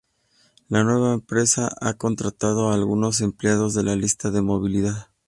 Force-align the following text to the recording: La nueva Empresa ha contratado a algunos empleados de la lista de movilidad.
La 0.67 0.83
nueva 0.83 1.13
Empresa 1.13 1.69
ha 1.79 1.93
contratado 1.93 2.69
a 2.69 2.73
algunos 2.73 3.21
empleados 3.21 3.75
de 3.75 3.83
la 3.83 3.95
lista 3.95 4.31
de 4.31 4.41
movilidad. 4.41 5.11